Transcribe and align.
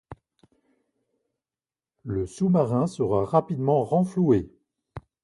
Le 2.05 2.25
sous-marin 2.25 2.87
sera 2.87 3.23
rapidement 3.23 3.83
renfloué. 3.83 4.49